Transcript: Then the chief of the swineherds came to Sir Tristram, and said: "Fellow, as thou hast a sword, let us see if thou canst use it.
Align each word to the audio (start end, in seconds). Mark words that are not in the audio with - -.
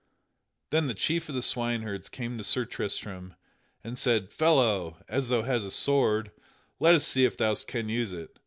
Then 0.71 0.87
the 0.87 0.95
chief 0.95 1.29
of 1.29 1.35
the 1.35 1.43
swineherds 1.43 2.09
came 2.09 2.35
to 2.39 2.43
Sir 2.43 2.65
Tristram, 2.65 3.35
and 3.83 3.99
said: 3.99 4.31
"Fellow, 4.31 4.97
as 5.07 5.27
thou 5.27 5.43
hast 5.43 5.63
a 5.63 5.69
sword, 5.69 6.31
let 6.79 6.95
us 6.95 7.05
see 7.05 7.23
if 7.23 7.37
thou 7.37 7.53
canst 7.53 7.87
use 7.91 8.11
it. 8.11 8.39